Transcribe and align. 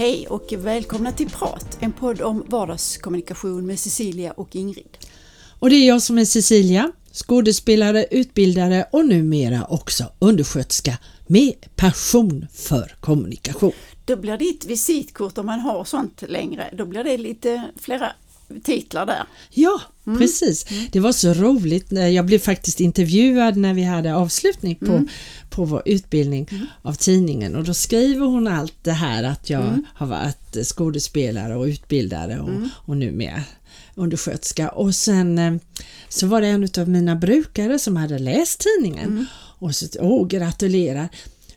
Hej 0.00 0.26
och 0.28 0.52
välkomna 0.56 1.12
till 1.12 1.30
Prat, 1.30 1.78
en 1.80 1.92
podd 1.92 2.20
om 2.20 2.44
vardagskommunikation 2.46 3.66
med 3.66 3.78
Cecilia 3.78 4.32
och 4.32 4.56
Ingrid. 4.56 4.98
Och 5.58 5.70
det 5.70 5.76
är 5.76 5.88
jag 5.88 6.02
som 6.02 6.18
är 6.18 6.24
Cecilia, 6.24 6.92
skådespelare, 7.12 8.06
utbildare 8.10 8.86
och 8.92 9.06
numera 9.06 9.64
också 9.64 10.04
undersköterska 10.18 10.98
med 11.26 11.54
passion 11.76 12.46
för 12.52 12.96
kommunikation. 13.00 13.72
Då 14.04 14.16
blir 14.16 14.36
ditt 14.36 14.64
visitkort, 14.64 15.38
om 15.38 15.46
man 15.46 15.60
har 15.60 15.84
sånt 15.84 16.22
längre, 16.28 16.70
då 16.72 16.86
blir 16.86 17.04
det 17.04 17.16
lite 17.16 17.62
flera 17.80 18.12
titlar 18.64 19.06
där. 19.06 19.24
Ja, 19.50 19.80
mm. 20.06 20.18
precis. 20.18 20.70
Mm. 20.70 20.84
Det 20.92 21.00
var 21.00 21.12
så 21.12 21.34
roligt. 21.34 21.92
Jag 21.92 22.26
blev 22.26 22.38
faktiskt 22.38 22.80
intervjuad 22.80 23.56
när 23.56 23.74
vi 23.74 23.82
hade 23.82 24.14
avslutning 24.14 24.76
på, 24.76 24.92
mm. 24.92 25.08
på 25.50 25.64
vår 25.64 25.82
utbildning 25.84 26.48
mm. 26.50 26.66
av 26.82 26.94
tidningen 26.94 27.56
och 27.56 27.64
då 27.64 27.74
skriver 27.74 28.26
hon 28.26 28.48
allt 28.48 28.74
det 28.82 28.92
här 28.92 29.24
att 29.24 29.50
jag 29.50 29.62
mm. 29.62 29.84
har 29.94 30.06
varit 30.06 30.66
skådespelare 30.66 31.56
och 31.56 31.64
utbildare 31.64 32.40
och, 32.40 32.48
mm. 32.48 32.68
och 32.74 32.96
numera 32.96 33.42
undersköterska 33.94 34.68
och 34.68 34.94
sen 34.94 35.38
eh, 35.38 35.54
så 36.08 36.26
var 36.26 36.40
det 36.40 36.46
en 36.46 36.68
av 36.78 36.88
mina 36.88 37.16
brukare 37.16 37.78
som 37.78 37.96
hade 37.96 38.18
läst 38.18 38.60
tidningen 38.60 39.26
och 39.58 39.74
så, 39.74 39.86
åh 40.00 40.26
gratulerar! 40.26 41.08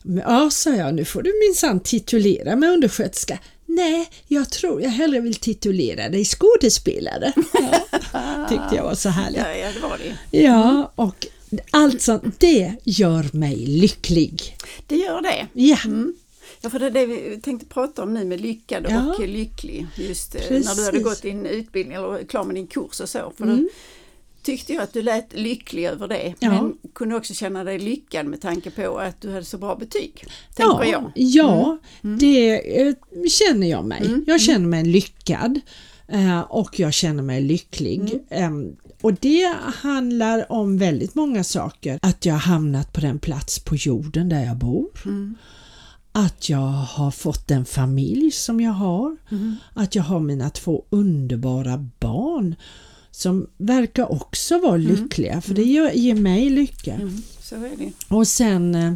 Ja, 0.03 0.49
sa 0.51 0.75
jag, 0.75 0.93
nu 0.93 1.05
får 1.05 1.21
du 1.21 1.33
minsann 1.47 1.79
titulera 1.79 2.55
mig 2.55 2.69
undersköterska. 2.69 3.39
Nej, 3.75 4.09
jag 4.27 4.49
tror 4.49 4.81
jag 4.81 4.89
hellre 4.89 5.19
vill 5.19 5.35
titulera 5.35 6.09
dig 6.09 6.25
skådespelare. 6.25 7.33
Ja, 8.13 8.47
tyckte 8.49 8.75
jag 8.75 8.83
var 8.83 8.95
så 8.95 9.09
härligt. 9.09 9.41
Ja, 9.41 9.55
ja, 9.55 9.71
det 9.73 9.79
var 9.79 9.97
det. 9.97 10.37
Ja, 10.39 10.91
och 10.95 11.27
alltså 11.71 12.21
det 12.37 12.73
gör 12.83 13.37
mig 13.37 13.55
lycklig. 13.55 14.57
Det 14.87 14.95
gör 14.95 15.21
det? 15.21 15.47
Ja. 15.53 15.77
Mm. 15.85 16.15
Ja, 16.61 16.69
för 16.69 16.79
det 16.79 16.85
är 16.85 16.91
det 16.91 17.05
vi 17.05 17.41
tänkte 17.41 17.65
prata 17.65 18.03
om 18.03 18.13
nu 18.13 18.25
med 18.25 18.41
lyckad 18.41 18.85
ja. 18.89 19.13
och 19.13 19.27
lycklig. 19.27 19.87
Just 19.95 20.31
Precis. 20.31 20.65
när 20.65 20.75
du 20.75 20.83
hade 20.83 20.99
gått 20.99 21.21
din 21.21 21.45
utbildning 21.45 21.97
eller 21.97 22.23
klar 22.23 22.43
med 22.43 22.55
din 22.55 22.67
kurs 22.67 22.99
och 22.99 23.09
så. 23.09 23.33
För 23.37 23.43
mm 23.43 23.69
tyckte 24.43 24.73
jag 24.73 24.83
att 24.83 24.93
du 24.93 25.01
lät 25.01 25.33
lycklig 25.33 25.85
över 25.85 26.07
det. 26.07 26.33
Ja. 26.39 26.49
Men 26.49 26.77
kunde 26.95 27.15
också 27.15 27.33
känna 27.33 27.63
dig 27.63 27.79
lyckad 27.79 28.25
med 28.25 28.41
tanke 28.41 28.71
på 28.71 28.97
att 28.97 29.21
du 29.21 29.31
hade 29.31 29.45
så 29.45 29.57
bra 29.57 29.75
betyg. 29.75 30.25
Ja, 30.57 30.85
jag. 30.85 31.11
ja 31.15 31.77
mm. 32.03 32.17
det 32.17 32.81
äh, 32.81 32.93
känner 33.29 33.67
jag 33.67 33.85
mig. 33.85 34.05
Mm. 34.05 34.23
Jag 34.27 34.41
känner 34.41 34.67
mig 34.67 34.85
lyckad 34.85 35.59
äh, 36.07 36.39
och 36.39 36.79
jag 36.79 36.93
känner 36.93 37.23
mig 37.23 37.41
lycklig. 37.41 38.23
Äh, 38.29 38.49
och 39.01 39.13
det 39.13 39.55
handlar 39.75 40.51
om 40.51 40.77
väldigt 40.77 41.15
många 41.15 41.43
saker. 41.43 41.99
Att 42.01 42.25
jag 42.25 42.35
hamnat 42.35 42.93
på 42.93 43.01
den 43.01 43.19
plats 43.19 43.59
på 43.59 43.75
jorden 43.75 44.29
där 44.29 44.45
jag 44.45 44.57
bor. 44.57 44.89
Mm. 45.05 45.35
Att 46.11 46.49
jag 46.49 46.67
har 46.67 47.11
fått 47.11 47.47
den 47.47 47.65
familj 47.65 48.31
som 48.31 48.61
jag 48.61 48.71
har. 48.71 49.17
Mm. 49.31 49.55
Att 49.73 49.95
jag 49.95 50.03
har 50.03 50.19
mina 50.19 50.49
två 50.49 50.85
underbara 50.89 51.89
barn 51.99 52.55
som 53.15 53.47
verkar 53.57 54.11
också 54.11 54.59
vara 54.59 54.75
mm. 54.75 54.87
lyckliga 54.87 55.41
för 55.41 55.53
det 55.53 55.63
ger, 55.63 55.91
ger 55.91 56.15
mig 56.15 56.49
lycka. 56.49 56.93
Mm, 56.93 57.21
så 57.39 57.55
är 57.55 57.71
det. 57.77 57.91
Och 58.07 58.27
sen, 58.27 58.75
eh, 58.75 58.93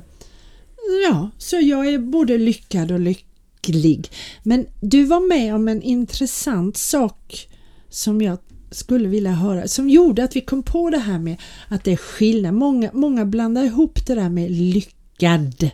ja, 1.09 1.29
så 1.37 1.55
jag 1.55 1.87
är 1.87 1.97
både 1.97 2.37
lyckad 2.37 2.91
och 2.91 2.99
lycklig. 2.99 4.11
Men 4.43 4.65
du 4.81 5.03
var 5.03 5.19
med 5.19 5.55
om 5.55 5.67
en 5.67 5.81
intressant 5.81 6.77
sak 6.77 7.49
som 7.89 8.21
jag 8.21 8.37
skulle 8.71 9.07
vilja 9.07 9.31
höra, 9.31 9.67
som 9.67 9.89
gjorde 9.89 10.23
att 10.23 10.35
vi 10.35 10.41
kom 10.41 10.63
på 10.63 10.89
det 10.89 10.97
här 10.97 11.19
med 11.19 11.41
att 11.67 11.83
det 11.83 11.91
är 11.91 11.97
skillnad. 11.97 12.53
Många, 12.53 12.89
många 12.93 13.25
blandar 13.25 13.63
ihop 13.63 14.05
det 14.07 14.15
där 14.15 14.29
med 14.29 14.51
lyckad 14.51 15.69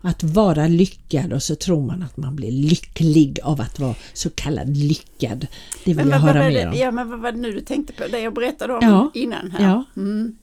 att 0.00 0.22
vara 0.22 0.66
lyckad 0.66 1.32
och 1.32 1.42
så 1.42 1.54
tror 1.54 1.82
man 1.82 2.02
att 2.02 2.16
man 2.16 2.36
blir 2.36 2.52
lycklig 2.52 3.40
av 3.42 3.60
att 3.60 3.78
vara 3.78 3.94
så 4.12 4.30
kallad 4.30 4.76
lyckad. 4.76 5.46
Det 5.84 5.94
vill 5.94 5.96
men, 5.96 6.08
jag 6.08 6.18
höra 6.18 6.48
mer 6.48 6.68
om. 6.68 6.74
Ja 6.74 6.90
men 6.90 7.10
vad 7.10 7.20
var 7.20 7.32
det 7.32 7.38
nu 7.38 7.52
du 7.52 7.60
tänkte 7.60 7.92
på, 7.92 8.04
det 8.10 8.20
jag 8.20 8.34
berättade 8.34 8.74
om 8.74 8.80
ja, 8.82 9.10
innan 9.14 9.50
här. 9.50 9.64
Ja. 9.64 9.84
Mm. 9.96 10.36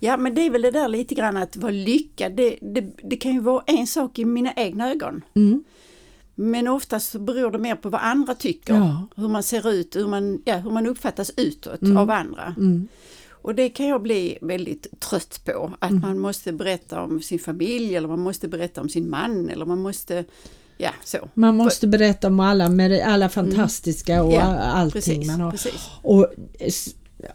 ja 0.00 0.16
men 0.16 0.34
det 0.34 0.46
är 0.46 0.50
väl 0.50 0.62
det 0.62 0.70
där 0.70 0.88
lite 0.88 1.14
grann 1.14 1.36
att 1.36 1.56
vara 1.56 1.72
lyckad, 1.72 2.32
det, 2.32 2.58
det, 2.60 2.84
det 3.02 3.16
kan 3.16 3.32
ju 3.32 3.40
vara 3.40 3.62
en 3.66 3.86
sak 3.86 4.18
i 4.18 4.24
mina 4.24 4.52
egna 4.56 4.90
ögon. 4.90 5.22
Mm. 5.34 5.64
Men 6.34 6.68
oftast 6.68 7.20
beror 7.20 7.50
det 7.50 7.58
mer 7.58 7.76
på 7.76 7.88
vad 7.88 8.00
andra 8.00 8.34
tycker, 8.34 8.74
ja. 8.74 9.08
hur 9.16 9.28
man 9.28 9.42
ser 9.42 9.70
ut, 9.70 9.96
hur 9.96 10.08
man, 10.08 10.42
ja, 10.44 10.56
hur 10.56 10.70
man 10.70 10.86
uppfattas 10.86 11.32
utåt 11.36 11.82
mm. 11.82 11.96
av 11.96 12.10
andra. 12.10 12.54
Mm. 12.56 12.88
Och 13.42 13.54
det 13.54 13.68
kan 13.68 13.86
jag 13.86 14.02
bli 14.02 14.38
väldigt 14.40 15.00
trött 15.00 15.40
på, 15.44 15.72
att 15.78 15.90
mm. 15.90 16.02
man 16.02 16.18
måste 16.18 16.52
berätta 16.52 17.02
om 17.02 17.22
sin 17.22 17.38
familj 17.38 17.96
eller 17.96 18.08
man 18.08 18.20
måste 18.20 18.48
berätta 18.48 18.80
om 18.80 18.88
sin 18.88 19.10
man 19.10 19.48
eller 19.48 19.66
man 19.66 19.80
måste 19.80 20.24
Ja, 20.82 20.90
så. 21.04 21.28
Man 21.34 21.56
måste 21.56 21.86
berätta 21.86 22.26
om 22.26 22.40
alla, 22.40 22.68
med 22.68 22.92
alla 22.92 23.24
mm. 23.24 23.30
fantastiska 23.30 24.22
och 24.22 24.32
ja, 24.32 24.40
allting 24.42 25.02
precis, 25.02 25.26
man 25.26 25.40
har. 25.40 25.50
Precis. 25.50 25.88
Och 26.02 26.26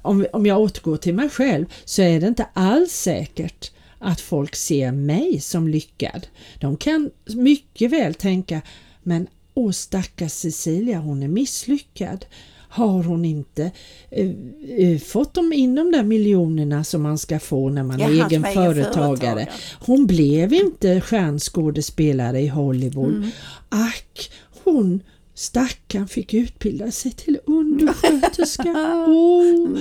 om, 0.01 0.25
om 0.33 0.45
jag 0.45 0.59
återgår 0.59 0.97
till 0.97 1.13
mig 1.13 1.29
själv 1.29 1.65
så 1.85 2.01
är 2.01 2.19
det 2.19 2.27
inte 2.27 2.47
alls 2.53 2.91
säkert 2.91 3.71
att 3.99 4.21
folk 4.21 4.55
ser 4.55 4.91
mig 4.91 5.39
som 5.39 5.67
lyckad. 5.67 6.27
De 6.59 6.77
kan 6.77 7.11
mycket 7.35 7.91
väl 7.91 8.13
tänka 8.13 8.61
men 9.03 9.27
åh 9.53 9.71
stackars 9.71 10.31
Cecilia 10.31 10.99
hon 10.99 11.23
är 11.23 11.27
misslyckad 11.27 12.25
har 12.75 13.03
hon 13.03 13.25
inte 13.25 13.71
eh, 14.11 14.29
eh, 14.77 14.99
fått 14.99 15.33
de 15.33 15.53
in 15.53 15.75
de 15.75 15.91
där 15.91 16.03
miljonerna 16.03 16.83
som 16.83 17.01
man 17.03 17.17
ska 17.17 17.39
få 17.39 17.69
när 17.69 17.83
man 17.83 18.01
är 18.01 18.25
egen 18.25 18.43
företagare. 18.43 19.49
Hon 19.79 20.05
blev 20.05 20.53
inte 20.53 21.01
stjärnskådespelare 21.01 22.41
i 22.41 22.47
Hollywood. 22.47 23.15
Mm. 23.15 23.29
Ack, 23.69 24.31
hon 24.63 25.01
Stackarn 25.33 26.07
fick 26.07 26.33
utbilda 26.33 26.91
sig 26.91 27.11
till 27.11 27.39
undersköterska. 27.45 28.71
oh, 29.07 29.79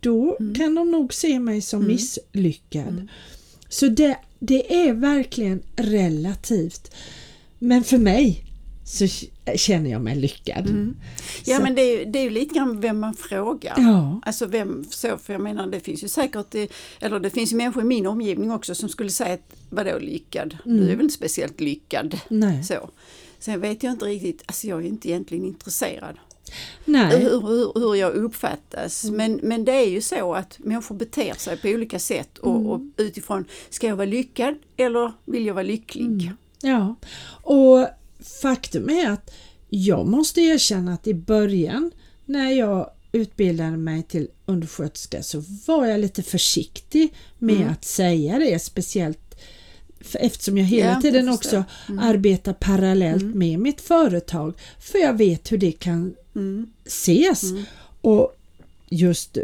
då 0.00 0.36
mm. 0.40 0.54
kan 0.54 0.74
de 0.74 0.90
nog 0.90 1.14
se 1.14 1.38
mig 1.40 1.60
som 1.60 1.80
mm. 1.80 1.92
misslyckad. 1.92 2.88
Mm. 2.88 3.08
Så 3.68 3.86
det, 3.86 4.16
det 4.38 4.74
är 4.74 4.92
verkligen 4.92 5.62
relativt. 5.76 6.94
Men 7.58 7.84
för 7.84 7.98
mig 7.98 8.43
så 8.84 9.06
känner 9.56 9.90
jag 9.90 10.00
mig 10.00 10.16
lyckad. 10.16 10.66
Mm. 10.66 10.96
Ja 11.44 11.56
så. 11.56 11.62
men 11.62 11.74
det 11.74 11.82
är, 11.82 12.06
det 12.06 12.18
är 12.18 12.22
ju 12.22 12.30
lite 12.30 12.54
grann 12.54 12.80
vem 12.80 13.00
man 13.00 13.14
frågar. 13.14 13.74
Ja. 13.78 14.20
Alltså 14.26 14.46
vem 14.46 14.84
så, 14.90 15.18
för 15.18 15.32
jag 15.32 15.42
menar 15.42 15.66
det 15.66 15.80
finns 15.80 16.04
ju 16.04 16.08
säkert, 16.08 16.46
det, 16.50 16.72
eller 17.00 17.20
det 17.20 17.30
finns 17.30 17.52
ju 17.52 17.56
människor 17.56 17.82
i 17.82 17.86
min 17.86 18.06
omgivning 18.06 18.50
också 18.50 18.74
som 18.74 18.88
skulle 18.88 19.10
säga 19.10 19.34
att 19.34 19.54
vadå 19.70 19.98
lyckad? 19.98 20.56
Mm. 20.66 20.78
Du 20.78 20.92
är 20.92 20.96
väl 20.96 21.04
inte 21.04 21.14
speciellt 21.14 21.60
lyckad? 21.60 22.20
Nej. 22.28 22.64
Så. 22.64 22.90
Sen 23.38 23.60
vet 23.60 23.82
jag 23.82 23.92
inte 23.92 24.04
riktigt, 24.04 24.42
alltså 24.46 24.66
jag 24.66 24.84
är 24.84 24.88
inte 24.88 25.08
egentligen 25.08 25.44
intresserad. 25.44 26.16
Nej. 26.84 27.22
Hur, 27.22 27.40
hur, 27.40 27.80
hur 27.80 27.94
jag 27.94 28.12
uppfattas. 28.12 29.04
Mm. 29.04 29.16
Men, 29.16 29.48
men 29.48 29.64
det 29.64 29.72
är 29.72 29.88
ju 29.88 30.00
så 30.00 30.34
att 30.34 30.58
människor 30.58 30.94
beter 30.94 31.34
sig 31.34 31.56
på 31.56 31.68
olika 31.68 31.98
sätt 31.98 32.38
och, 32.38 32.56
mm. 32.56 32.66
och 32.66 32.80
utifrån, 32.96 33.44
ska 33.70 33.86
jag 33.86 33.96
vara 33.96 34.06
lyckad 34.06 34.54
eller 34.76 35.12
vill 35.24 35.46
jag 35.46 35.54
vara 35.54 35.64
lycklig? 35.64 36.04
Mm. 36.04 36.36
Ja, 36.62 36.94
och 37.42 37.86
faktum 38.24 38.90
är 38.90 39.10
att 39.10 39.30
jag 39.68 40.06
måste 40.06 40.40
erkänna 40.40 40.94
att 40.94 41.06
i 41.06 41.14
början 41.14 41.90
när 42.24 42.50
jag 42.50 42.90
utbildade 43.12 43.76
mig 43.76 44.02
till 44.02 44.28
undersköterska 44.46 45.22
så 45.22 45.42
var 45.66 45.86
jag 45.86 46.00
lite 46.00 46.22
försiktig 46.22 47.14
med 47.38 47.56
mm. 47.56 47.72
att 47.72 47.84
säga 47.84 48.38
det, 48.38 48.58
speciellt 48.58 49.40
eftersom 50.14 50.58
jag 50.58 50.64
hela 50.64 50.90
ja, 50.90 51.00
tiden 51.00 51.26
jag 51.26 51.34
också 51.34 51.64
mm. 51.88 51.98
arbetar 51.98 52.52
parallellt 52.52 53.22
mm. 53.22 53.38
med 53.38 53.58
mitt 53.58 53.80
företag 53.80 54.54
för 54.78 54.98
jag 54.98 55.18
vet 55.18 55.52
hur 55.52 55.58
det 55.58 55.72
kan 55.72 56.14
mm. 56.34 56.72
ses. 56.84 57.42
Mm. 57.42 57.64
Och 58.00 58.36
just 58.88 59.38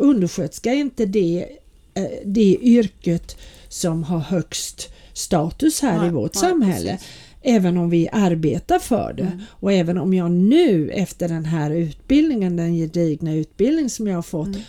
undersköterska 0.00 0.72
är 0.72 0.76
inte 0.76 1.06
det, 1.06 1.46
eh, 1.94 2.04
det 2.24 2.58
yrket 2.60 3.36
som 3.68 4.04
har 4.04 4.18
högst 4.18 4.88
status 5.12 5.80
här 5.80 5.98
Nej, 5.98 6.08
i 6.08 6.10
vårt 6.10 6.34
samhälle. 6.34 6.90
Precis 6.92 7.08
även 7.42 7.78
om 7.78 7.90
vi 7.90 8.08
arbetar 8.12 8.78
för 8.78 9.12
det. 9.12 9.22
Mm. 9.22 9.40
Och 9.50 9.72
även 9.72 9.98
om 9.98 10.14
jag 10.14 10.30
nu 10.30 10.90
efter 10.90 11.28
den 11.28 11.44
här 11.44 11.70
utbildningen, 11.70 12.56
den 12.56 12.74
gedigna 12.74 13.34
utbildning 13.34 13.90
som 13.90 14.06
jag 14.06 14.14
har 14.14 14.22
fått, 14.22 14.46
mm. 14.46 14.60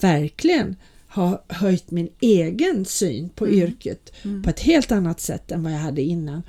verkligen 0.00 0.76
har 1.06 1.42
höjt 1.48 1.90
min 1.90 2.08
egen 2.20 2.84
syn 2.84 3.28
på 3.28 3.46
mm. 3.46 3.58
yrket 3.58 4.12
mm. 4.22 4.42
på 4.42 4.50
ett 4.50 4.60
helt 4.60 4.92
annat 4.92 5.20
sätt 5.20 5.50
än 5.50 5.62
vad 5.62 5.72
jag 5.72 5.78
hade 5.78 6.02
innan. 6.02 6.42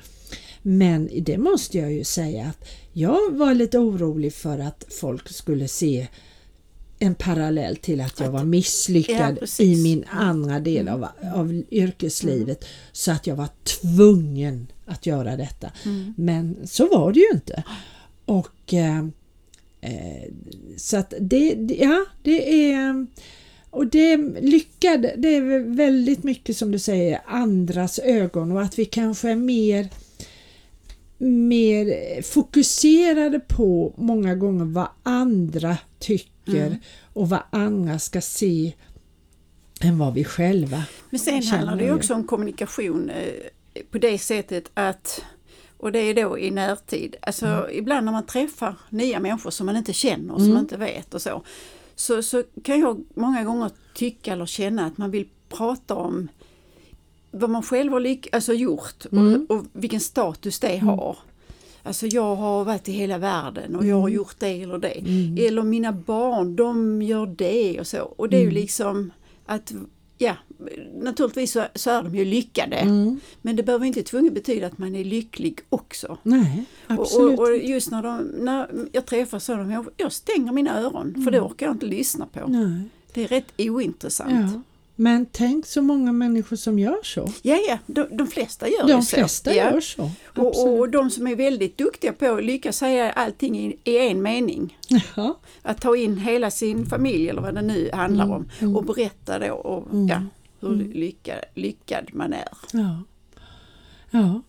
Men 0.62 1.10
det 1.22 1.38
måste 1.38 1.78
jag 1.78 1.94
ju 1.94 2.04
säga 2.04 2.46
att 2.46 2.68
jag 2.94 3.32
var 3.32 3.54
lite 3.54 3.78
orolig 3.78 4.34
för 4.34 4.60
att 4.60 4.86
folk 5.00 5.30
skulle 5.30 5.68
se 5.68 6.08
en 7.00 7.16
parallell 7.16 7.76
till 7.76 8.02
att 8.02 8.20
jag 8.20 8.32
var 8.32 8.44
misslyckad 8.44 9.38
ja, 9.42 9.64
i 9.64 9.84
min 9.84 10.04
andra 10.10 10.60
del 10.60 10.88
av, 10.88 11.06
mm. 11.22 11.34
av 11.34 11.64
yrkeslivet 11.72 12.64
mm. 12.64 12.74
så 12.92 13.12
att 13.12 13.28
jag 13.28 13.36
var 13.36 13.50
tvungen 13.64 14.68
att 14.86 15.06
göra 15.06 15.38
detta. 15.38 15.72
Mm. 15.86 16.14
Men 16.18 16.68
så 16.68 16.88
var 16.88 17.14
det 17.14 17.20
ju 17.20 17.30
inte. 17.34 17.64
Och 18.26 18.74
eh, 18.74 19.00
eh 19.82 20.32
Så 20.78 20.98
att 20.98 21.14
det, 21.20 21.76
ja, 21.80 22.06
det 22.24 22.72
är 22.72 23.08
och 23.70 23.88
det 23.88 24.18
lyckad, 24.42 25.02
det 25.18 25.36
är 25.36 25.76
väldigt 25.76 26.24
mycket 26.24 26.58
som 26.58 26.72
du 26.72 26.80
säger 26.80 27.22
andras 27.26 28.00
ögon 28.00 28.52
och 28.52 28.62
att 28.62 28.80
vi 28.80 28.86
kanske 28.86 29.32
är 29.32 29.36
mer 29.36 29.90
mer 31.18 32.22
fokuserade 32.22 33.40
på 33.40 33.94
många 33.98 34.36
gånger 34.36 34.66
vad 34.66 34.88
andra 35.04 35.78
tycker 36.00 36.68
mm. 36.68 36.78
och 37.14 37.30
vad 37.30 37.44
andra 37.50 38.00
ska 38.00 38.22
se 38.22 38.74
än 39.82 39.98
vad 39.98 40.14
vi 40.14 40.24
själva 40.24 40.84
Men 41.10 41.20
sen 41.20 41.44
handlar 41.44 41.76
det 41.76 41.92
också 41.92 42.14
om 42.14 42.28
kommunikation 42.28 43.10
eh, 43.10 43.34
på 43.92 43.98
det 43.98 44.18
sättet 44.18 44.72
att 44.74 45.26
och 45.78 45.92
det 45.92 46.00
är 46.00 46.14
då 46.14 46.40
i 46.40 46.52
närtid. 46.52 47.16
Alltså 47.22 47.46
mm. 47.46 47.70
ibland 47.72 48.06
när 48.06 48.12
man 48.12 48.26
träffar 48.26 48.76
nya 48.90 49.20
människor 49.20 49.50
som 49.50 49.66
man 49.66 49.78
inte 49.78 49.94
känner 49.94 50.34
och 50.34 50.40
som 50.40 50.46
mm. 50.46 50.54
man 50.54 50.64
inte 50.64 50.78
vet 50.78 51.14
och 51.14 51.22
så, 51.22 51.44
så. 51.96 52.24
Så 52.24 52.44
kan 52.64 52.80
jag 52.80 53.04
många 53.16 53.44
gånger 53.44 53.72
tycka 53.94 54.34
eller 54.34 54.46
känna 54.46 54.86
att 54.86 54.98
man 54.98 55.12
vill 55.12 55.30
prata 55.50 55.96
om 55.96 56.28
vad 57.32 57.50
man 57.50 57.64
själv 57.64 57.92
har 57.92 58.00
lyck 58.00 58.28
alltså 58.36 58.54
gjort 58.54 59.06
mm. 59.12 59.46
och, 59.50 59.56
och, 59.56 59.66
vilken 59.74 60.00
status 60.00 60.60
det 60.60 60.76
mm. 60.76 60.88
har. 60.88 61.18
Alltså 61.84 62.08
jag 62.08 62.36
har 62.36 62.66
varit 62.66 62.90
i 62.90 62.92
hela 62.92 63.18
världen 63.18 63.76
och 63.76 63.86
jag 63.86 63.96
har 63.96 64.08
mm. 64.08 64.14
gjort 64.14 64.36
det 64.40 64.62
eller 64.62 64.78
det. 64.78 65.00
Mm. 65.00 65.38
Eller 65.40 65.64
mina 65.64 65.92
barn, 65.92 66.56
de 66.56 67.02
gör 67.02 67.26
det 67.26 67.80
och 67.80 67.88
så. 67.88 68.02
Och 68.02 68.30
det 68.30 68.38
är 68.38 68.42
ju 68.42 68.52
liksom 68.52 69.12
att 69.46 69.74
ja, 70.18 70.36
naturligtvis 70.94 71.52
så, 71.52 71.66
så, 71.76 71.90
är 71.90 72.04
de 72.04 72.16
ju 72.16 72.26
lyckade. 72.26 72.76
Mm. 72.76 73.20
Men 73.42 73.56
det 73.56 73.64
behöver 73.64 73.86
inte 73.86 74.04
tvunget 74.04 74.34
betyda 74.34 74.68
att 74.68 74.78
man 74.78 74.96
är 74.96 75.04
lycklig 75.04 75.60
också. 75.70 76.18
Nej, 76.24 76.66
absolut. 76.88 77.40
Och, 77.40 77.46
och, 77.46 77.58
just 77.58 77.92
när, 77.92 78.04
de, 78.04 78.18
när 78.24 78.88
jag 78.92 79.06
träffar 79.06 79.40
sådana 79.40 79.64
människor, 79.64 79.94
jag 79.98 80.12
stänger 80.12 80.52
mina 80.52 80.82
öron 80.82 81.10
mm. 81.10 81.24
för 81.24 81.32
det 81.32 81.42
orkar 81.42 81.66
jag 81.66 81.76
inte 81.76 81.86
lyssna 81.86 82.26
på. 82.26 82.48
Nej. 82.48 82.82
Det 83.14 83.24
är 83.24 83.28
rätt 83.28 83.54
ointressant. 83.58 84.54
Ja. 84.54 84.62
Men 84.96 85.26
tänk 85.32 85.66
så 85.66 85.82
många 85.82 86.12
människor 86.12 86.56
som 86.56 86.80
gör 86.80 87.00
så. 87.04 87.32
Ja, 87.42 87.56
ja 87.68 87.78
de, 87.86 88.18
de 88.18 88.28
flesta 88.28 88.68
gör 88.68 88.88
de 88.88 89.02
så. 89.02 89.16
Flesta 89.16 89.56
ja. 89.56 89.72
gör 89.72 89.82
så. 89.82 90.12
Och, 90.36 90.80
och, 90.80 90.90
de 90.90 91.10
som 91.10 91.28
är 91.28 91.36
väldigt 91.36 91.78
duktiga 91.78 92.14
på 92.14 92.26
att 92.26 92.44
lyckas 92.44 92.78
säga 92.78 93.12
allting 93.12 93.60
i, 93.60 93.80
i 93.84 93.98
en 93.98 94.22
mening. 94.22 94.78
Jaha. 94.88 95.36
Att 95.62 95.82
ta 95.82 95.96
in 95.96 96.18
hela 96.18 96.52
sin 96.52 96.86
familj 96.86 97.30
eller 97.30 97.42
vad 97.42 97.56
det 97.56 97.62
nu 97.62 97.90
handlar 97.94 98.26
mm. 98.26 98.38
om 98.38 98.50
mm. 98.60 98.76
och 98.76 98.84
berätta 98.84 99.40
då 99.40 99.54
och, 99.54 99.94
mm. 99.94 100.08
ja, 100.08 100.22
hur 100.60 100.74
mm. 100.74 100.92
lyckad, 100.92 101.40
lyckad 101.54 102.10
man 102.14 102.34
är. 102.34 102.50
Ja. 102.74 103.04
ja, 104.12 104.42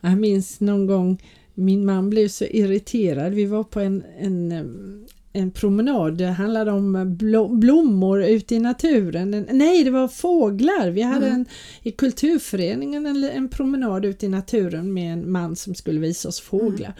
jag 0.00 0.18
minns 0.18 0.60
någon 0.60 0.86
gång 0.86 1.18
min 1.58 1.84
man 1.84 2.10
blev 2.10 2.28
så 2.28 2.44
irriterad. 2.44 3.32
Vi 3.32 3.46
var 3.46 3.64
på 3.64 3.80
en, 3.80 4.04
en 4.18 5.06
en 5.36 5.50
promenad, 5.50 6.18
det 6.18 6.26
handlade 6.26 6.70
om 6.70 7.16
blommor 7.50 8.24
ute 8.24 8.54
i 8.54 8.58
naturen. 8.58 9.46
Nej, 9.52 9.84
det 9.84 9.90
var 9.90 10.08
fåglar. 10.08 10.90
Vi 10.90 11.02
hade 11.02 11.26
mm. 11.26 11.34
en, 11.40 11.46
i 11.82 11.90
kulturföreningen 11.90 13.06
en, 13.06 13.24
en 13.24 13.48
promenad 13.48 14.04
ute 14.04 14.26
i 14.26 14.28
naturen 14.28 14.94
med 14.94 15.12
en 15.12 15.32
man 15.32 15.56
som 15.56 15.74
skulle 15.74 16.00
visa 16.00 16.28
oss 16.28 16.40
fåglar. 16.40 16.86
Mm. 16.86 16.98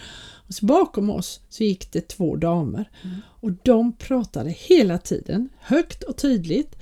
Och 0.49 0.55
så 0.55 0.67
bakom 0.67 1.11
oss 1.11 1.41
så 1.49 1.65
gick 1.65 1.93
det 1.93 2.09
två 2.09 2.37
damer 2.37 2.91
mm. 3.05 3.17
och 3.41 3.51
de 3.63 3.93
pratade 3.93 4.51
hela 4.51 4.99
tiden 4.99 5.49
högt 5.59 6.03
och 6.03 6.17
tydligt 6.17 6.77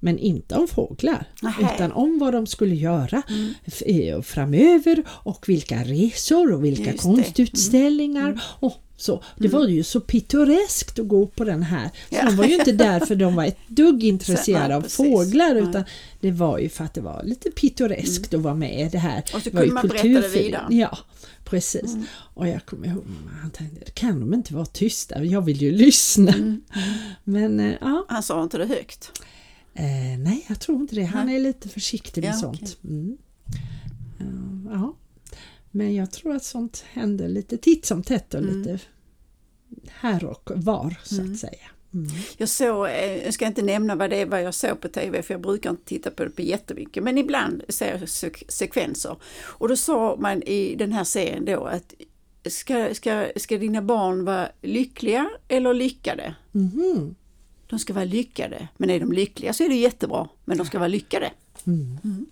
men 0.00 0.18
inte 0.18 0.54
om 0.54 0.68
fåglar 0.68 1.26
Aha. 1.42 1.74
utan 1.74 1.92
om 1.92 2.18
vad 2.18 2.32
de 2.32 2.46
skulle 2.46 2.74
göra 2.74 3.22
mm. 3.28 4.22
framöver 4.22 5.04
och 5.08 5.48
vilka 5.48 5.84
resor 5.84 6.52
och 6.52 6.64
vilka 6.64 6.90
Just 6.90 7.02
konstutställningar 7.02 8.28
mm. 8.28 8.38
och 8.60 8.82
så. 9.00 9.22
Det 9.36 9.46
mm. 9.46 9.60
var 9.60 9.68
ju 9.68 9.82
så 9.82 10.00
pittoreskt 10.00 10.98
att 10.98 11.08
gå 11.08 11.26
på 11.26 11.44
den 11.44 11.62
här. 11.62 11.90
Så 12.08 12.14
ja. 12.14 12.26
de 12.26 12.36
var 12.36 12.44
ju 12.44 12.54
inte 12.54 12.72
där 12.72 13.00
för 13.00 13.14
de 13.14 13.34
var 13.34 13.44
ett 13.44 13.58
dugg 13.66 14.04
intresserade 14.14 14.76
av 14.76 14.82
fåglar 14.82 15.54
utan 15.54 15.84
det 16.20 16.30
var 16.30 16.58
ju 16.58 16.68
för 16.68 16.84
att 16.84 16.94
det 16.94 17.00
var 17.00 17.22
lite 17.24 17.50
pittoreskt 17.50 18.34
mm. 18.34 18.40
att 18.40 18.44
vara 18.44 18.54
med 18.54 18.86
i 18.86 18.88
det 18.88 18.98
här. 18.98 19.24
Och 19.34 19.42
så 19.42 19.50
kunde 19.50 19.66
man 19.66 19.88
berätta 19.88 20.08
det 20.08 20.28
vidare. 20.28 20.66
Ja, 20.70 20.98
precis. 21.44 21.94
Mm. 21.94 22.04
Och 22.34 22.48
jag 22.48 22.66
kommer 22.66 22.88
ihåg, 22.88 23.04
han 23.42 23.50
tänkte, 23.50 23.90
kan 23.90 24.20
de 24.20 24.34
inte 24.34 24.54
vara 24.54 24.66
tysta? 24.66 25.24
Jag 25.24 25.42
vill 25.42 25.62
ju 25.62 25.70
lyssna. 25.70 26.32
Mm. 26.32 26.62
Men 27.24 27.60
äh, 27.60 27.74
ja. 27.80 28.04
Han 28.08 28.22
sa 28.22 28.42
inte 28.42 28.58
det 28.58 28.66
högt? 28.66 29.12
Eh, 29.78 30.18
nej, 30.18 30.44
jag 30.48 30.60
tror 30.60 30.80
inte 30.80 30.94
det. 30.94 31.02
Han 31.02 31.28
är 31.28 31.38
lite 31.38 31.68
försiktig 31.68 32.22
med 32.24 32.30
ja, 32.30 32.36
sånt. 32.36 32.62
Okay. 32.62 32.90
Mm. 32.90 33.18
Uh, 34.20 34.72
ja. 34.72 34.96
Men 35.70 35.94
jag 35.94 36.10
tror 36.10 36.36
att 36.36 36.44
sånt 36.44 36.84
händer 36.88 37.28
lite 37.28 37.56
titt 37.56 37.86
som 37.86 38.02
tätt 38.02 38.34
och 38.34 38.40
mm. 38.40 38.58
lite 38.58 38.78
här 39.88 40.24
och 40.24 40.50
var 40.54 40.94
så 41.04 41.20
mm. 41.20 41.32
att 41.32 41.38
säga. 41.38 41.70
Mm. 41.94 42.08
Jag 42.36 42.48
såg, 42.48 42.86
eh, 42.86 43.24
jag 43.24 43.34
ska 43.34 43.46
inte 43.46 43.62
nämna 43.62 43.94
vad 43.94 44.10
det 44.10 44.16
är 44.16 44.26
vad 44.26 44.42
jag 44.42 44.54
såg 44.54 44.80
på 44.80 44.88
TV 44.88 45.22
för 45.22 45.34
jag 45.34 45.40
brukar 45.40 45.70
inte 45.70 45.84
titta 45.84 46.10
på 46.10 46.24
det 46.24 46.30
på 46.30 46.42
jättemycket 46.42 47.02
men 47.02 47.18
ibland 47.18 47.62
ser 47.68 47.98
jag 47.98 48.08
sek 48.08 48.42
sekvenser. 48.48 49.16
Och 49.42 49.68
då 49.68 49.76
sa 49.76 50.16
man 50.16 50.42
i 50.42 50.74
den 50.74 50.92
här 50.92 51.04
serien 51.04 51.44
då 51.44 51.64
att 51.64 51.94
ska, 52.50 52.94
ska, 52.94 53.26
ska 53.36 53.58
dina 53.58 53.82
barn 53.82 54.24
vara 54.24 54.48
lyckliga 54.62 55.30
eller 55.48 55.74
lyckade? 55.74 56.34
Mm. 56.54 57.14
De 57.70 57.78
ska 57.78 57.92
vara 57.92 58.04
lyckade, 58.04 58.68
men 58.76 58.90
är 58.90 59.00
de 59.00 59.12
lyckliga 59.12 59.52
så 59.52 59.64
är 59.64 59.68
det 59.68 59.74
jättebra, 59.74 60.28
men 60.44 60.58
de 60.58 60.66
ska 60.66 60.78
vara 60.78 60.88
lyckade. 60.88 61.30
Mm. 61.66 61.98
mm. 62.04 62.26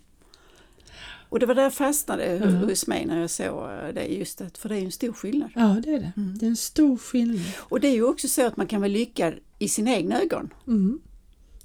Och 1.28 1.38
det 1.38 1.46
var 1.46 1.54
där 1.54 1.62
jag 1.62 1.74
fastnade 1.74 2.24
mm. 2.24 2.54
hos 2.54 2.86
mig 2.86 3.06
när 3.06 3.20
jag 3.20 3.30
såg 3.30 3.68
det 3.94 4.06
just 4.06 4.40
att, 4.40 4.58
för 4.58 4.68
det 4.68 4.76
är 4.76 4.84
en 4.84 4.92
stor 4.92 5.12
skillnad. 5.12 5.50
Ja 5.54 5.80
det 5.84 5.90
är 5.90 6.00
det, 6.00 6.12
mm. 6.16 6.38
det 6.38 6.46
är 6.46 6.50
en 6.50 6.56
stor 6.56 6.96
skillnad. 6.96 7.40
Och 7.56 7.80
det 7.80 7.88
är 7.88 7.94
ju 7.94 8.04
också 8.04 8.28
så 8.28 8.46
att 8.46 8.56
man 8.56 8.66
kan 8.66 8.80
vara 8.80 8.88
lyckad 8.88 9.34
i 9.58 9.68
sina 9.68 9.96
egna 9.96 10.22
ögon. 10.22 10.50
Mm. 10.66 11.00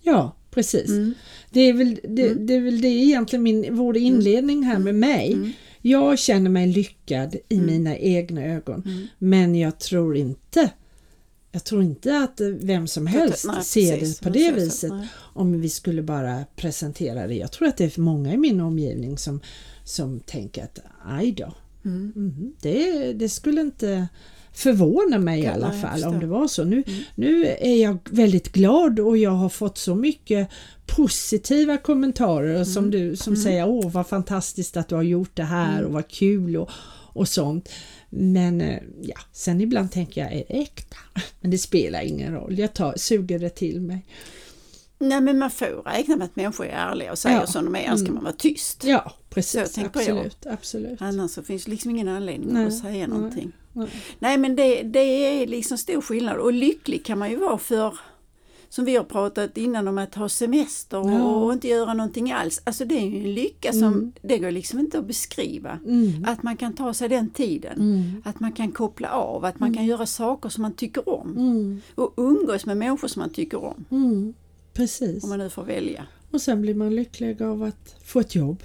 Ja 0.01 0.35
precis. 0.51 0.89
Mm. 0.89 1.13
Det, 1.49 1.61
är 1.61 1.73
väl, 1.73 1.99
det, 2.03 2.27
mm. 2.27 2.45
det 2.45 2.53
är 2.53 2.61
väl 2.61 2.81
det 2.81 2.87
egentligen 2.87 3.43
min, 3.43 3.75
vår 3.75 3.97
mm. 3.97 4.07
inledning 4.07 4.63
här 4.63 4.79
med 4.79 4.95
mig. 4.95 5.55
Jag 5.81 6.19
känner 6.19 6.49
mig 6.49 6.67
lyckad 6.67 7.35
i 7.49 7.61
mina 7.61 7.97
egna 7.97 8.45
ögon 8.45 9.07
men 9.17 9.55
jag 9.55 9.79
tror 9.79 10.17
inte 10.17 10.69
jag 11.51 11.63
tror 11.63 11.83
inte 11.83 12.17
att 12.17 12.41
vem 12.41 12.87
som 12.87 13.07
helst 13.07 13.45
nej, 13.47 13.63
ser 13.63 13.97
precis, 13.97 14.19
det 14.19 14.23
på 14.23 14.29
det 14.29 14.51
viset 14.51 14.91
om 15.17 15.61
vi 15.61 15.69
skulle 15.69 16.01
bara 16.01 16.45
presentera 16.55 17.27
det. 17.27 17.35
Jag 17.35 17.51
tror 17.51 17.67
att 17.67 17.77
det 17.77 17.97
är 17.97 18.01
många 18.01 18.33
i 18.33 18.37
min 18.37 18.61
omgivning 18.61 19.17
som, 19.17 19.41
som 19.83 20.19
tänker 20.19 20.63
att 20.63 20.79
aj 21.05 21.31
då, 21.31 21.53
mm. 21.85 22.13
Mm, 22.15 22.53
det, 22.61 23.13
det 23.13 23.29
skulle 23.29 23.61
inte 23.61 24.07
förvåna 24.53 25.19
mig 25.19 25.41
i 25.41 25.47
alla 25.47 25.71
fall 25.71 26.03
om 26.03 26.19
det 26.19 26.27
var 26.27 26.47
så. 26.47 26.63
Nu, 26.63 26.83
mm. 26.87 27.03
nu 27.15 27.45
är 27.45 27.81
jag 27.81 27.97
väldigt 28.09 28.51
glad 28.51 28.99
och 28.99 29.17
jag 29.17 29.31
har 29.31 29.49
fått 29.49 29.77
så 29.77 29.95
mycket 29.95 30.49
positiva 30.85 31.77
kommentarer 31.77 32.55
mm. 32.55 32.65
som 32.65 32.91
du 32.91 33.15
som 33.15 33.33
mm. 33.33 33.43
säger 33.43 33.69
åh 33.69 33.91
vad 33.91 34.07
fantastiskt 34.07 34.77
att 34.77 34.87
du 34.87 34.95
har 34.95 35.03
gjort 35.03 35.31
det 35.33 35.43
här 35.43 35.73
mm. 35.73 35.85
och 35.85 35.93
vad 35.93 36.07
kul 36.07 36.57
och, 36.57 36.69
och 37.13 37.27
sånt. 37.27 37.69
Men 38.09 38.61
eh, 38.61 38.79
ja, 39.01 39.19
sen 39.31 39.61
ibland 39.61 39.91
tänker 39.91 40.21
jag, 40.21 40.33
är 40.33 40.43
det 40.47 40.61
äkta? 40.61 40.97
Men 41.41 41.51
det 41.51 41.57
spelar 41.57 42.01
ingen 42.01 42.33
roll, 42.33 42.59
jag 42.59 42.73
tar, 42.73 42.93
suger 42.97 43.39
det 43.39 43.49
till 43.49 43.81
mig. 43.81 44.05
Nej 44.99 45.21
men 45.21 45.39
man 45.39 45.51
får 45.51 45.83
räkna 45.85 46.15
med 46.15 46.25
att 46.25 46.35
människor 46.35 46.65
är 46.65 46.69
ärliga 46.69 47.11
och 47.11 47.17
säger 47.17 47.39
ja. 47.39 47.47
som 47.47 47.65
de 47.65 47.75
är, 47.75 47.87
annars 47.87 47.99
ska 47.99 48.07
mm. 48.07 48.15
man 48.15 48.23
vara 48.23 48.33
tyst. 48.33 48.83
Ja 48.83 49.13
precis, 49.29 49.77
absolut, 49.77 50.37
jag. 50.41 50.53
absolut. 50.53 51.01
Annars 51.01 51.31
så 51.31 51.43
finns 51.43 51.67
liksom 51.67 51.91
ingen 51.91 52.07
anledning 52.07 52.53
nej, 52.53 52.67
att 52.67 52.77
säga 52.77 53.07
någonting. 53.07 53.51
Nej. 53.73 53.87
nej 54.19 54.37
men 54.37 54.55
det, 54.55 54.83
det 54.83 54.99
är 54.99 55.47
liksom 55.47 55.77
stor 55.77 56.01
skillnad 56.01 56.37
och 56.37 56.53
lycklig 56.53 57.05
kan 57.05 57.19
man 57.19 57.29
ju 57.29 57.35
vara 57.35 57.57
för 57.57 57.97
som 58.71 58.85
vi 58.85 58.95
har 58.95 59.03
pratat 59.03 59.57
innan 59.57 59.87
om 59.87 59.97
att 59.97 60.15
ha 60.15 60.29
semester 60.29 60.97
och, 60.99 61.11
ja. 61.11 61.23
och 61.23 61.53
inte 61.53 61.67
göra 61.67 61.93
någonting 61.93 62.31
alls. 62.31 62.61
Alltså 62.63 62.85
det 62.85 62.95
är 62.95 63.05
ju 63.05 63.17
en 63.17 63.33
lycka 63.33 63.73
som 63.73 63.83
mm. 63.83 64.11
det 64.21 64.37
går 64.37 64.51
liksom 64.51 64.79
inte 64.79 64.99
att 64.99 65.07
beskriva. 65.07 65.79
Mm. 65.85 66.25
Att 66.27 66.43
man 66.43 66.57
kan 66.57 66.73
ta 66.73 66.93
sig 66.93 67.09
den 67.09 67.29
tiden, 67.29 67.79
mm. 67.79 68.21
att 68.25 68.39
man 68.39 68.51
kan 68.51 68.71
koppla 68.71 69.09
av, 69.09 69.45
att 69.45 69.59
man 69.59 69.67
mm. 69.67 69.77
kan 69.77 69.85
göra 69.85 70.05
saker 70.05 70.49
som 70.49 70.61
man 70.61 70.73
tycker 70.73 71.09
om. 71.09 71.37
Mm. 71.37 71.81
Och 71.95 72.13
umgås 72.17 72.65
med 72.65 72.77
människor 72.77 73.07
som 73.07 73.19
man 73.19 73.29
tycker 73.29 73.63
om. 73.63 73.85
Mm. 73.89 74.33
Precis. 74.73 75.23
Om 75.23 75.29
man 75.29 75.39
nu 75.39 75.49
får 75.49 75.63
välja. 75.63 76.07
Och 76.31 76.41
sen 76.41 76.61
blir 76.61 76.73
man 76.73 76.95
lycklig 76.95 77.41
av 77.41 77.63
att 77.63 77.95
få 78.05 78.19
ett 78.19 78.35
jobb. 78.35 78.63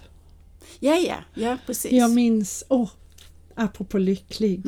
Ja, 0.79 0.95
ja, 0.95 1.17
ja 1.35 1.59
precis. 1.67 1.93
Jag 1.93 2.11
minns, 2.11 2.65
åh, 2.69 2.91
apropå 3.55 3.99
lycklig. 3.99 4.63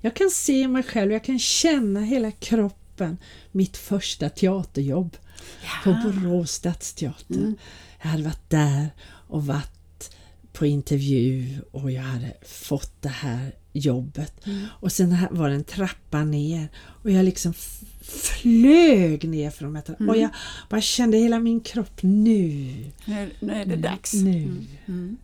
Jag 0.00 0.14
kan 0.14 0.30
se 0.30 0.68
mig 0.68 0.82
själv, 0.82 1.12
jag 1.12 1.24
kan 1.24 1.38
känna 1.38 2.00
hela 2.00 2.30
kroppen 2.30 2.79
kroppen 3.00 3.16
mitt 3.52 3.76
första 3.76 4.28
teaterjobb 4.28 5.16
ja. 5.62 5.70
på 5.84 5.92
Borås 5.92 6.50
stadsteater. 6.50 7.34
Mm. 7.34 7.56
Jag 8.02 8.08
hade 8.08 8.22
varit 8.22 8.50
där 8.50 8.88
och 9.28 9.46
varit 9.46 10.16
på 10.52 10.66
intervju 10.66 11.60
och 11.70 11.90
jag 11.90 12.02
hade 12.02 12.32
fått 12.42 13.02
det 13.02 13.08
här 13.08 13.54
jobbet. 13.72 14.46
Mm. 14.46 14.66
Och 14.80 14.92
sen 14.92 15.16
var 15.30 15.48
det 15.48 15.54
en 15.54 15.64
trappa 15.64 16.24
ner 16.24 16.68
och 16.76 17.10
jag 17.10 17.24
liksom 17.24 17.54
flög 18.02 19.28
ner 19.28 19.50
för 19.50 19.64
de 19.64 19.74
här 19.74 19.84
mm. 19.98 20.08
och 20.08 20.16
jag 20.16 20.30
bara 20.68 20.80
kände 20.80 21.16
hela 21.16 21.38
min 21.38 21.60
kropp 21.60 22.02
nu. 22.02 22.74
Nu, 23.04 23.30
nu 23.40 23.52
är 23.52 23.64
det 23.64 23.76
dags. 23.76 24.12
Nu. 24.14 24.66
Mm. 24.86 25.16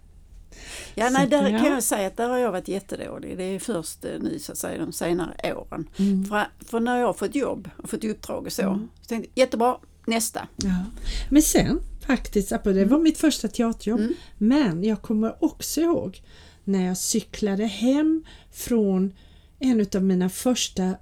Ja, 0.95 1.11
nej, 1.11 1.27
där 1.27 1.51
kan 1.51 1.65
jag 1.65 1.83
säga 1.83 2.07
att 2.07 2.17
där 2.17 2.29
har 2.29 2.39
jag 2.39 2.53
varit 2.53 2.69
jättedålig. 2.69 3.37
Det 3.37 3.45
är 3.45 3.59
först 3.59 4.05
eh, 4.05 4.11
nu 4.21 4.39
så 4.39 4.53
att 4.53 4.59
säga 4.59 4.79
de 4.79 4.93
senare 4.93 5.55
åren. 5.55 5.89
Mm. 5.99 6.25
För, 6.25 6.47
för 6.67 6.81
när 6.81 6.99
jag 6.99 7.07
har 7.07 7.15
fått 7.15 7.35
jobb 7.35 7.71
och 7.77 7.91
fått 7.91 8.05
uppdrag 8.05 8.47
och 8.47 8.53
så, 8.53 8.63
mm. 8.63 8.89
så 9.03 9.09
tänkte 9.09 9.31
jag 9.35 9.47
jättebra, 9.47 9.77
nästa. 10.07 10.49
Ja. 10.57 10.85
Men 11.31 11.43
sen 11.43 11.81
faktiskt, 12.07 12.49
det 12.49 12.65
var 12.65 12.73
mm. 12.73 13.03
mitt 13.03 13.19
första 13.19 13.49
teaterjobb, 13.49 14.01
mm. 14.01 14.15
men 14.39 14.85
jag 14.85 15.03
kommer 15.03 15.45
också 15.45 15.81
ihåg 15.81 16.23
när 16.65 16.87
jag 16.87 16.97
cyklade 16.97 17.65
hem 17.65 18.25
från 18.53 19.13
en 19.59 19.87
av 19.95 20.03
mina 20.03 20.29
första 20.29 20.97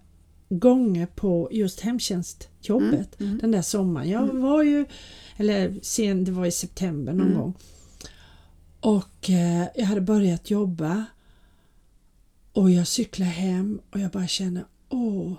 gånger 0.48 1.06
på 1.06 1.48
just 1.52 1.80
hemtjänstjobbet 1.80 3.20
mm, 3.20 3.30
mm. 3.30 3.38
den 3.38 3.50
där 3.50 3.62
sommaren. 3.62 4.08
Jag 4.08 4.22
mm. 4.22 4.40
var 4.40 4.62
ju, 4.62 4.86
eller 5.36 5.78
sen, 5.82 6.24
det 6.24 6.32
var 6.32 6.46
i 6.46 6.50
september 6.50 7.12
någon 7.12 7.34
gång. 7.34 7.54
Och 8.84 9.30
eh, 9.30 9.66
jag 9.74 9.84
hade 9.84 10.00
börjat 10.00 10.50
jobba 10.50 11.04
och 12.52 12.70
jag 12.70 12.86
cyklade 12.86 13.30
hem 13.30 13.80
och 13.90 14.00
jag 14.00 14.10
bara 14.10 14.26
kände 14.26 14.64
åh 14.88 15.32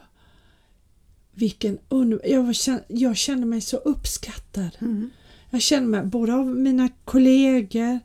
vilken 1.31 1.77
under... 1.89 2.21
jag, 2.23 2.55
jag 2.87 3.17
kände 3.17 3.45
mig 3.45 3.61
så 3.61 3.77
uppskattad. 3.77 4.77
Mm. 4.81 5.09
Jag 5.49 5.61
kände 5.61 5.89
mig 5.89 6.05
både 6.05 6.33
av 6.33 6.47
mina 6.47 6.89
kollegor, 7.05 7.99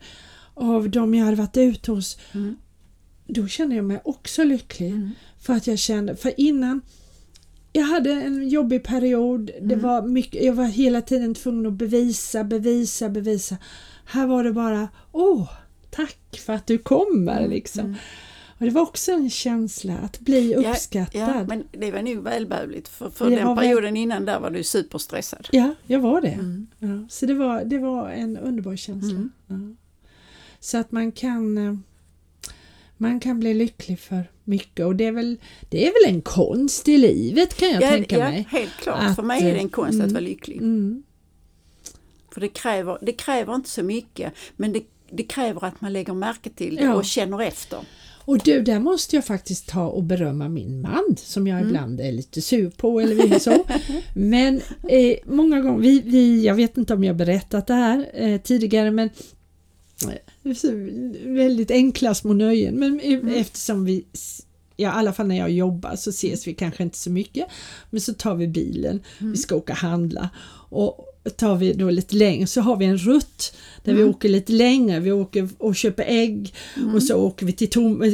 av 0.55 0.91
de 0.91 1.15
jag 1.15 1.25
hade 1.25 1.37
varit 1.37 1.57
ute 1.57 1.91
hos. 1.91 2.19
Mm. 2.33 2.57
Då 3.27 3.49
kände 3.49 3.77
jag 3.77 3.85
mig 3.85 4.01
också 4.05 4.45
lycklig. 4.45 4.91
Mm. 4.91 5.11
För 5.39 5.53
att 5.53 5.67
jag 5.67 5.79
kände, 5.79 6.17
för 6.17 6.41
innan 6.41 6.81
jag 7.73 7.85
hade 7.85 8.13
en 8.13 8.49
jobbig 8.49 8.85
period. 8.85 9.47
Det 9.47 9.75
mm. 9.75 9.81
var 9.81 10.03
mycket, 10.03 10.45
jag 10.45 10.53
var 10.53 10.65
hela 10.65 11.03
tiden 11.03 11.35
tvungen 11.35 11.67
att 11.67 11.73
bevisa, 11.73 12.45
bevisa, 12.45 13.09
bevisa. 13.09 13.57
Här 14.11 14.27
var 14.27 14.45
det 14.45 14.53
bara 14.53 14.89
Åh, 15.13 15.51
tack 15.91 16.41
för 16.47 16.53
att 16.53 16.67
du 16.67 16.79
kommer 16.79 17.39
mm, 17.39 17.51
liksom. 17.51 17.85
Mm. 17.85 17.97
Och 18.59 18.67
Det 18.67 18.71
var 18.71 18.83
också 18.83 19.13
en 19.13 19.31
känsla 19.31 19.99
att 19.99 20.21
bli 20.21 20.55
uppskattad. 20.55 21.21
Ja, 21.21 21.35
ja 21.35 21.45
men 21.49 21.65
det 21.73 21.91
var 21.91 22.03
nog 22.03 22.25
välbehövligt 22.25 22.89
för, 22.89 23.11
för 23.11 23.31
den 23.31 23.57
perioden 23.57 23.85
väl... 23.85 23.97
innan 23.97 24.25
där 24.25 24.41
var 24.41 24.51
du 24.51 24.63
superstressad. 24.63 25.49
Ja, 25.53 25.75
jag 25.87 26.01
var 26.01 26.21
det. 26.21 26.29
Mm. 26.29 26.67
Ja, 26.79 27.09
så 27.09 27.27
det 27.27 27.35
var, 27.35 27.65
det 27.65 27.79
var 27.79 28.11
en 28.11 28.37
underbar 28.37 28.77
känsla. 28.77 29.19
Mm. 29.19 29.31
Ja. 29.47 29.55
Så 30.61 30.79
att 30.79 30.93
man 30.93 31.13
kan 31.13 31.59
eh, 31.59 31.75
man 32.97 33.21
kan 33.21 33.41
bli 33.41 33.55
lycklig 33.55 34.01
för 34.01 34.31
mycket 34.45 34.87
och 34.87 34.97
det 34.97 35.05
är 35.05 35.13
väl, 35.13 35.39
det 35.69 35.87
är 35.87 36.07
väl 36.07 36.15
en 36.15 36.23
konst 36.23 36.89
i 36.89 36.99
livet 36.99 37.57
kan 37.57 37.69
jag 37.71 37.83
ja, 37.83 37.89
tänka 37.89 38.19
ja, 38.19 38.31
mig. 38.31 38.47
Helt 38.51 38.73
klart, 38.73 38.99
att, 39.01 39.17
för 39.17 39.23
mig 39.23 39.43
är 39.43 39.55
det 39.55 39.61
en 39.61 39.69
konst 39.69 39.95
mm, 39.95 40.07
att 40.07 40.13
vara 40.13 40.21
lycklig. 40.21 40.63
För 42.31 42.41
det 42.41 42.49
kräver, 42.49 42.99
det 43.03 43.13
kräver 43.13 43.55
inte 43.55 43.69
så 43.69 43.83
mycket 43.83 44.33
men 44.57 44.73
det, 44.73 44.83
det 45.11 45.23
kräver 45.23 45.65
att 45.65 45.81
man 45.81 45.93
lägger 45.93 46.15
märke 46.15 46.51
till 46.51 46.77
det 46.77 46.83
ja. 46.83 46.95
och 46.95 47.05
känner 47.05 47.43
efter. 47.43 47.79
Och 48.25 48.39
du, 48.39 48.63
där 48.63 48.81
måste 48.81 49.17
jag 49.17 49.25
faktiskt 49.25 49.69
ta 49.69 49.87
och 49.87 50.03
berömma 50.03 50.49
min 50.49 50.81
man 50.81 51.17
som 51.17 51.47
jag 51.47 51.59
mm. 51.59 51.69
ibland 51.69 52.01
är 52.01 52.13
lite 52.13 52.43
sur 52.43 52.71
på 52.71 53.01
eller 53.01 53.39
så. 53.39 53.65
men 54.15 54.61
eh, 54.89 55.17
många 55.25 55.61
gånger, 55.61 55.81
vi, 55.81 56.01
vi, 56.01 56.47
jag 56.47 56.55
vet 56.55 56.77
inte 56.77 56.95
om 56.95 57.05
jag 57.05 57.17
berättat 57.17 57.67
det 57.67 57.75
här 57.75 58.11
eh, 58.15 58.41
tidigare 58.41 58.91
men 58.91 59.11
väldigt 61.25 61.71
enkla 61.71 62.15
små 62.15 62.33
nöjen 62.33 62.75
men 62.75 63.01
mm. 63.01 63.35
eftersom 63.35 63.85
vi 63.85 64.05
Ja, 64.77 64.89
i 64.89 64.93
alla 64.93 65.13
fall 65.13 65.27
när 65.27 65.39
jag 65.39 65.51
jobbar 65.51 65.97
så 65.97 66.11
ses 66.11 66.47
vi 66.47 66.55
kanske 66.55 66.83
inte 66.83 66.99
så 66.99 67.11
mycket. 67.11 67.47
Men 67.91 68.01
så 68.01 68.15
tar 68.15 68.35
vi 68.35 68.49
bilen, 68.49 69.03
mm. 69.19 69.33
vi 69.33 69.39
ska 69.39 69.57
åka 69.57 69.73
och 69.73 69.79
handla 69.79 70.31
och 70.71 71.10
tar 71.37 71.57
vi 71.57 71.73
då 71.73 71.91
lite 71.91 72.17
längre 72.17 72.47
så 72.47 72.61
har 72.61 72.77
vi 72.77 72.85
en 72.85 72.99
rutt 72.99 73.57
där 73.85 73.93
mm. 73.93 74.05
vi 74.05 74.11
åker 74.11 74.29
lite 74.29 74.53
längre, 74.53 75.01
vi 75.01 75.13
åker 75.13 75.49
och 75.59 75.77
köper 75.77 76.05
ägg 76.07 76.55
mm. 76.77 76.95
och 76.95 77.03
så 77.03 77.17
åker 77.17 77.47
vi 77.47 77.53
till 77.53 77.71
Tom, 77.71 78.03
eh, 78.03 78.11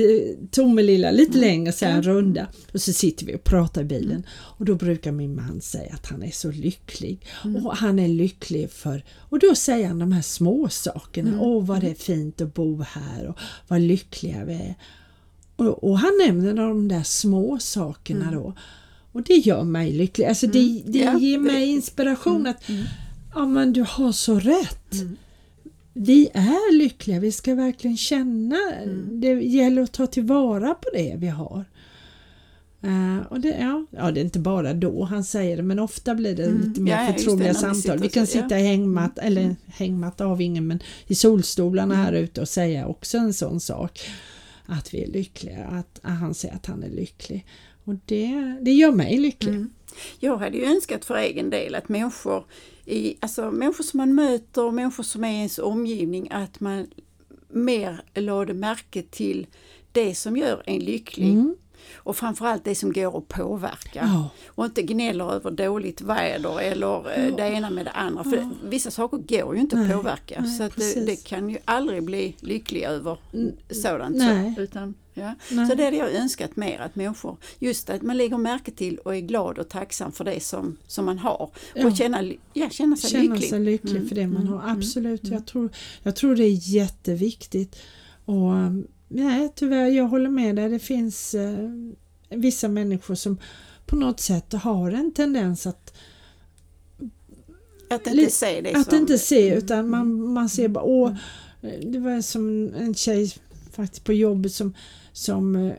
Tomelilla 0.51 1.11
lite 1.11 1.39
mm. 1.39 1.41
längre, 1.41 1.73
så 1.73 1.85
en 1.85 2.03
runda 2.03 2.47
och 2.73 2.81
så 2.81 2.93
sitter 2.93 3.27
vi 3.27 3.35
och 3.35 3.45
pratar 3.45 3.83
i 3.83 3.85
bilen 3.85 4.27
och 4.31 4.65
då 4.65 4.75
brukar 4.75 5.13
min 5.13 5.35
man 5.35 5.61
säga 5.61 5.95
att 5.95 6.07
han 6.07 6.23
är 6.23 6.31
så 6.31 6.51
lycklig 6.51 7.27
mm. 7.45 7.67
och 7.67 7.77
han 7.77 7.99
är 7.99 8.09
lycklig 8.09 8.71
för 8.71 9.05
och 9.15 9.39
då 9.39 9.55
säger 9.55 9.89
han 9.89 9.99
de 9.99 10.13
här 10.13 10.23
små 10.23 10.69
sakerna, 10.69 11.29
mm. 11.29 11.41
åh 11.41 11.65
vad 11.65 11.81
det 11.81 11.91
är 11.91 11.95
fint 11.95 12.41
att 12.41 12.55
bo 12.55 12.83
här 12.83 13.27
och 13.27 13.39
vad 13.69 13.81
lyckliga 13.81 14.45
vi 14.45 14.55
är. 14.55 14.75
Och, 15.57 15.85
och 15.85 15.99
han 15.99 16.13
nämner 16.27 16.55
de 16.55 16.89
där 16.89 17.03
små 17.03 17.59
sakerna 17.59 18.31
då 18.33 18.55
och 19.17 19.23
det 19.23 19.35
gör 19.35 19.65
mig 19.65 19.93
lycklig. 19.93 20.27
Alltså 20.27 20.47
det, 20.47 20.59
mm. 20.59 20.83
det 20.87 20.99
ja, 20.99 21.19
ger 21.19 21.39
mig 21.39 21.69
inspiration 21.69 22.37
mm. 22.37 22.47
att 22.47 22.69
mm. 22.69 22.85
ja 23.35 23.47
men 23.47 23.73
du 23.73 23.85
har 23.89 24.13
så 24.13 24.39
rätt. 24.39 24.93
Mm. 24.93 25.17
Vi 25.93 26.29
är 26.35 26.79
lyckliga, 26.79 27.21
vi 27.21 27.33
ska 27.33 27.55
verkligen 27.55 27.97
känna, 27.97 28.57
mm. 28.83 29.21
det 29.21 29.29
gäller 29.29 29.83
att 29.83 29.93
ta 29.93 30.07
tillvara 30.07 30.75
på 30.75 30.89
det 30.95 31.15
vi 31.19 31.29
har. 31.29 31.65
Uh, 32.85 33.27
och 33.31 33.41
det, 33.41 33.57
ja, 33.61 33.87
ja, 33.91 34.11
det 34.11 34.21
är 34.21 34.25
inte 34.25 34.39
bara 34.39 34.75
då 34.75 35.05
han 35.05 35.25
säger 35.25 35.57
det 35.57 35.63
men 35.63 35.79
ofta 35.79 36.15
blir 36.15 36.37
det 36.37 36.45
mm. 36.45 36.69
lite 36.69 36.81
mer 36.81 36.93
ja, 36.93 37.13
förtroliga 37.13 37.55
samtal. 37.55 37.99
Vi, 37.99 38.09
kan 38.09 38.27
sitta 38.27 38.59
i 38.59 38.63
hängmatt, 38.63 39.19
mm. 39.19 39.27
eller 39.27 39.57
hängmatta 39.67 40.27
av 40.27 40.41
ingen 40.41 40.67
men 40.67 40.81
i 41.07 41.15
solstolarna 41.15 41.95
mm. 41.95 42.07
här 42.07 42.13
ute 42.13 42.41
och 42.41 42.49
säga 42.49 42.87
också 42.87 43.19
en 43.19 43.35
sån 43.35 43.61
sak. 43.61 44.01
Att 44.67 44.95
vi 44.95 45.03
är 45.03 45.09
lyckliga, 45.09 45.65
att, 45.65 46.01
att 46.03 46.19
han 46.19 46.35
säger 46.35 46.55
att 46.55 46.67
han 46.67 46.83
är 46.83 46.91
lycklig. 46.91 47.47
Och 47.87 47.95
det, 48.05 48.59
det 48.61 48.73
gör 48.73 48.93
mig 48.93 49.19
lycklig. 49.19 49.55
Mm. 49.55 49.71
Jag 50.19 50.37
hade 50.37 50.57
ju 50.59 50.65
önskat 50.65 51.05
för 51.05 51.17
egen 51.17 51.51
del 51.51 51.75
att 51.75 51.89
människor, 51.89 52.45
i, 52.85 53.17
alltså 53.21 53.51
människor 53.51 53.85
som 53.85 53.99
man 53.99 54.15
möter, 54.15 54.71
människor 54.71 55.03
som 55.03 55.25
är 55.25 55.33
i 55.33 55.37
ens 55.37 55.59
omgivning, 55.59 56.29
att 56.31 56.61
man 56.61 56.87
mer 57.49 58.01
lade 58.15 58.55
märke 58.55 59.03
till 59.03 59.47
det 59.93 60.15
som 60.15 60.37
gör 60.37 60.63
en 60.67 60.79
lycklig. 60.79 61.29
Mm. 61.29 61.57
Och 61.95 62.17
framförallt 62.17 62.65
det 62.65 62.75
som 62.75 62.93
går 62.93 63.19
att 63.19 63.29
påverka. 63.29 64.01
Ja. 64.15 64.31
Och 64.49 64.65
inte 64.65 64.83
gnäller 64.83 65.33
över 65.33 65.51
dåligt 65.51 66.01
väder 66.01 66.61
eller 66.61 66.87
ja. 66.87 67.37
det 67.37 67.49
ena 67.49 67.71
med 67.71 67.85
det 67.87 67.91
andra. 67.91 68.25
För 68.25 68.37
ja. 68.37 68.51
vissa 68.65 68.91
saker 68.91 69.17
går 69.17 69.55
ju 69.55 69.61
inte 69.61 69.81
att 69.81 69.93
påverka. 69.93 70.41
Nej, 70.41 70.57
så 70.57 70.63
att 70.63 70.77
det, 70.77 71.07
det, 71.07 71.25
kan 71.25 71.51
ju 71.51 71.59
aldrig 71.65 72.03
bli 72.03 72.37
lycklig 72.41 72.83
över 72.83 73.19
sådant. 73.71 74.17
Nej. 74.17 74.55
Så, 74.55 74.63
utan, 74.63 74.95
Ja. 75.19 75.35
Så 75.49 75.75
det 75.75 75.85
hade 75.85 75.97
jag 75.97 76.15
önskat 76.15 76.57
mer 76.57 76.79
att 76.79 76.97
människor, 76.97 77.37
just 77.59 77.91
att 77.91 78.03
man 78.03 78.17
lägger 78.17 78.37
märke 78.37 78.71
till 78.71 78.99
och 78.99 79.17
är 79.17 79.21
glad 79.21 79.59
och 79.59 79.69
tacksam 79.69 80.13
för 80.13 80.25
det 80.25 80.43
som, 80.43 80.77
som 80.87 81.05
man 81.05 81.19
har 81.19 81.51
ja. 81.75 81.87
och 81.87 81.97
känna, 81.97 82.33
ja, 82.53 82.71
känna 82.71 82.97
sig 82.97 83.11
känna 83.11 83.35
lycklig. 83.35 83.51
Sig 83.51 83.61
lycklig 83.61 83.97
mm. 83.97 84.09
för 84.09 84.15
det 84.15 84.27
man 84.27 84.43
mm. 84.43 84.53
har, 84.53 84.71
absolut. 84.71 85.25
Mm. 85.25 85.35
Jag, 85.35 85.47
tror, 85.47 85.71
jag 86.03 86.17
tror 86.17 86.37
det 86.37 86.45
är 86.45 86.75
jätteviktigt. 86.75 87.77
Och 88.25 88.53
nej, 89.09 89.53
tyvärr, 89.55 89.87
jag 89.87 90.05
håller 90.05 90.31
med 90.31 90.57
dig, 90.57 90.69
det 90.69 90.79
finns 90.79 91.35
eh, 91.35 91.71
vissa 92.31 92.69
människor 92.69 93.15
som 93.15 93.39
på 93.87 93.97
något 93.97 94.21
sätt 94.21 94.53
har 94.53 94.91
en 94.91 95.13
tendens 95.13 95.67
att 95.67 95.93
att 97.91 98.07
inte 98.07 98.31
se 98.31 98.61
det 98.61 98.75
Att 98.75 98.93
inte 98.93 99.19
se 99.19 99.55
utan 99.55 99.91
man, 99.91 100.33
man 100.33 100.49
ser 100.49 100.69
bara 100.69 100.85
åh, 100.85 101.17
mm. 101.63 101.93
det 101.93 101.99
var 101.99 102.21
som 102.21 102.75
en 102.75 102.95
tjej 102.95 103.33
faktiskt 103.73 104.05
på 104.05 104.13
jobbet 104.13 104.53
som 104.53 104.75
som 105.13 105.57
eh, 105.57 105.73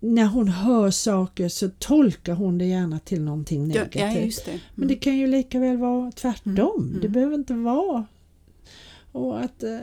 när 0.00 0.26
hon 0.26 0.48
hör 0.48 0.90
saker 0.90 1.48
så 1.48 1.68
tolkar 1.78 2.34
hon 2.34 2.58
det 2.58 2.64
gärna 2.64 2.98
till 2.98 3.22
någonting 3.22 3.68
negativt. 3.68 4.38
Ja, 4.38 4.42
det. 4.44 4.50
Mm. 4.50 4.60
Men 4.74 4.88
det 4.88 4.94
kan 4.94 5.16
ju 5.16 5.26
lika 5.26 5.58
väl 5.58 5.76
vara 5.76 6.12
tvärtom. 6.12 6.88
Mm. 6.88 7.00
Det 7.00 7.06
mm. 7.06 7.12
behöver 7.12 7.34
inte 7.34 7.54
vara 7.54 8.06
och 9.12 9.40
att 9.40 9.62
eh, 9.62 9.78